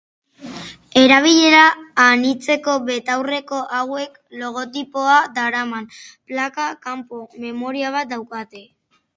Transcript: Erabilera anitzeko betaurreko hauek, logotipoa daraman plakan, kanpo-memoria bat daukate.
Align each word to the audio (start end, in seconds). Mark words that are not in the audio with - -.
Erabilera 1.01 1.65
anitzeko 2.05 2.75
betaurreko 2.87 3.59
hauek, 3.81 4.17
logotipoa 4.41 5.19
daraman 5.39 5.87
plakan, 6.03 6.75
kanpo-memoria 6.89 7.97
bat 7.99 8.15
daukate. 8.17 8.67